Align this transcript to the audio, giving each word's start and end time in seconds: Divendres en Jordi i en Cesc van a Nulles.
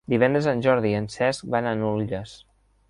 Divendres 0.11 0.47
en 0.51 0.63
Jordi 0.67 0.93
i 0.93 0.97
en 1.01 1.07
Cesc 1.17 1.47
van 1.57 1.71
a 1.73 1.77
Nulles. 1.85 2.37